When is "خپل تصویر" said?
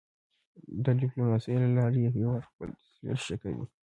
2.49-3.17